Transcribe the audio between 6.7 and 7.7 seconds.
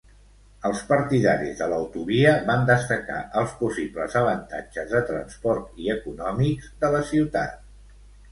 de la ciutat.